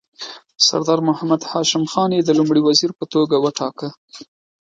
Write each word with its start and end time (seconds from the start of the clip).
سردار 0.67 0.99
محمد 1.09 1.41
هاشم 1.51 1.83
خان 1.91 2.09
یې 2.15 2.21
د 2.25 2.29
لومړي 2.39 2.61
وزیر 2.67 2.91
په 2.99 3.05
توګه 3.13 3.35
وټاکه. 3.39 3.89